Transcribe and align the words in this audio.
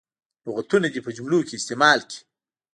لغتونه 0.45 0.87
دې 0.93 0.99
په 1.05 1.11
جملو 1.17 1.39
کې 1.47 1.57
استعمال 1.59 1.99
کړي. 2.09 2.19